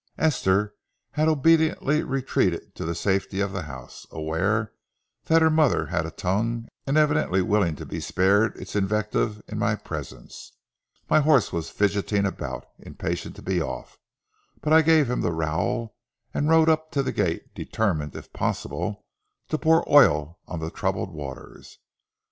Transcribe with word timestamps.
Esther 0.17 0.73
had 1.11 1.27
obediently 1.27 2.01
retreated 2.01 2.73
to 2.73 2.85
the 2.85 2.95
safety 2.95 3.39
of 3.39 3.51
the 3.51 3.61
house, 3.61 4.07
aware 4.09 4.73
that 5.25 5.43
her 5.43 5.49
mother 5.51 5.85
had 5.85 6.07
a 6.07 6.09
tongue 6.09 6.67
and 6.87 6.97
evidently 6.97 7.39
willing 7.39 7.75
to 7.75 7.85
be 7.85 7.99
spared 7.99 8.55
its 8.57 8.75
invective 8.75 9.43
in 9.47 9.59
my 9.59 9.75
presence. 9.75 10.53
My 11.07 11.19
horse 11.19 11.53
was 11.53 11.69
fidgeting 11.69 12.25
about, 12.25 12.65
impatient 12.79 13.35
to 13.35 13.43
be 13.43 13.61
off, 13.61 13.99
but 14.59 14.73
I 14.73 14.81
gave 14.81 15.07
him 15.07 15.21
the 15.21 15.31
rowel 15.31 15.95
and 16.33 16.49
rode 16.49 16.67
up 16.67 16.89
to 16.93 17.03
the 17.03 17.11
gate, 17.13 17.53
determined, 17.53 18.15
if 18.15 18.33
possible, 18.33 19.05
to 19.49 19.57
pour 19.59 19.87
oil 19.87 20.39
on 20.47 20.59
the 20.61 20.71
troubled 20.71 21.11
waters. 21.13 21.77